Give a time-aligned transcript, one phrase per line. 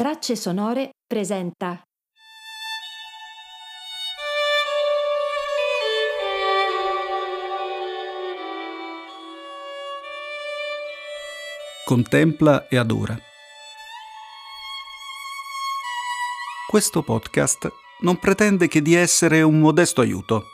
[0.00, 1.82] Tracce sonore presenta
[11.84, 13.14] Contempla e adora.
[16.66, 20.44] Questo podcast non pretende che di essere un modesto aiuto,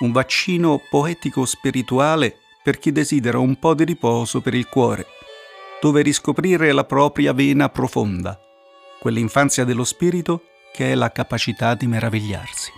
[0.00, 5.06] un vaccino poetico-spirituale per chi desidera un po' di riposo per il cuore,
[5.80, 8.38] dove riscoprire la propria vena profonda,
[9.04, 12.72] quell'infanzia dello spirito che è la capacità di meravigliarsi.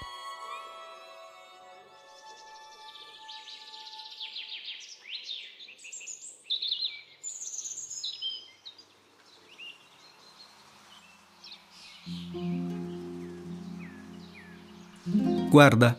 [15.48, 15.96] Guarda,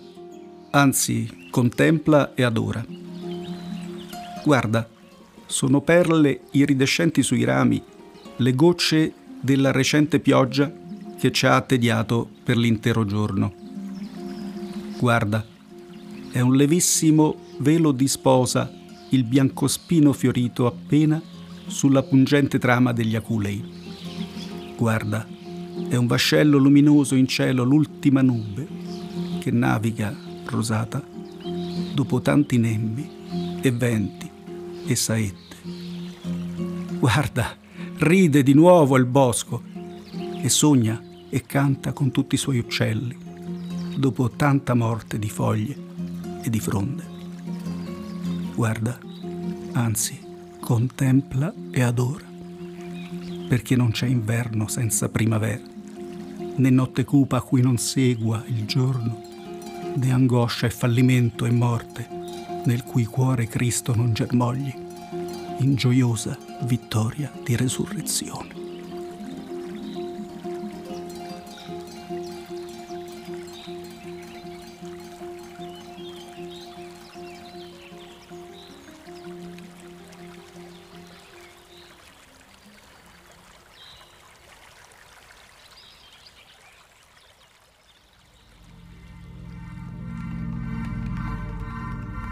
[0.72, 2.86] anzi contempla e adora.
[4.44, 4.89] Guarda,
[5.45, 7.81] sono perle iridescenti sui rami,
[8.36, 10.71] le gocce della recente pioggia
[11.17, 13.53] che ci ha attediato per l'intero giorno.
[14.99, 15.45] Guarda,
[16.31, 18.71] è un levissimo velo di sposa
[19.09, 21.21] il biancospino fiorito appena
[21.67, 23.63] sulla pungente trama degli aculei.
[24.75, 25.25] Guarda,
[25.89, 28.67] è un vascello luminoso in cielo l'ultima nube
[29.39, 30.15] che naviga
[30.45, 31.02] rosata
[31.93, 33.09] dopo tanti nembi
[33.61, 34.30] e venti
[34.85, 35.55] e saette.
[36.99, 37.55] Guarda,
[38.00, 39.64] ride di nuovo il bosco
[40.40, 43.17] e sogna e canta con tutti i suoi uccelli
[43.98, 45.76] dopo tanta morte di foglie
[46.44, 47.04] e di fronde.
[48.54, 49.00] Guarda,
[49.73, 50.20] anzi,
[50.59, 52.26] contempla e adora,
[53.48, 55.64] perché non c'è inverno senza primavera,
[56.56, 59.23] né notte cupa a cui non segua il giorno,
[59.95, 62.08] né angoscia e fallimento e morte,
[62.66, 64.86] nel cui cuore Cristo non germogli
[65.59, 68.65] in gioiosa vittoria di resurrezione.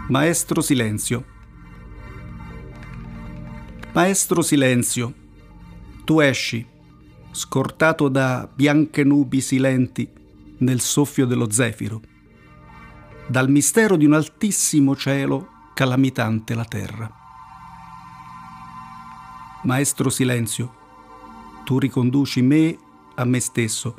[0.08, 1.35] Maestro Silenzio
[3.96, 5.14] Maestro Silenzio,
[6.04, 6.62] tu esci,
[7.30, 10.06] scortato da bianche nubi silenti
[10.58, 12.02] nel soffio dello zefiro,
[13.26, 17.10] dal mistero di un altissimo cielo calamitante la terra.
[19.62, 20.74] Maestro Silenzio,
[21.64, 22.76] tu riconduci me
[23.14, 23.96] a me stesso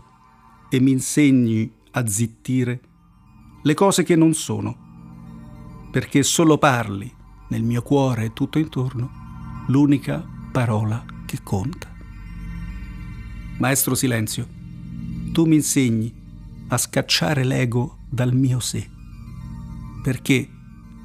[0.69, 2.81] e mi insegni a zittire
[3.63, 7.11] le cose che non sono, perché solo parli
[7.47, 9.25] nel mio cuore e tutto intorno
[9.67, 11.93] l'unica parola che conta.
[13.57, 14.47] Maestro Silenzio,
[15.31, 16.13] tu mi insegni
[16.69, 18.89] a scacciare l'ego dal mio sé,
[20.03, 20.49] perché,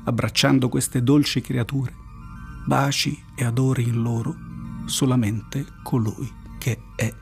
[0.05, 1.93] abbracciando queste dolci creature,
[2.67, 4.35] baci e adori in loro
[4.87, 7.13] solamente colui che è